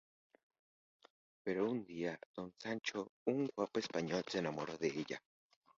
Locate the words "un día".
1.69-2.17